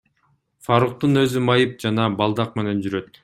[0.67, 3.15] Фаруктун өзү майып жана балдак менен жүрөт.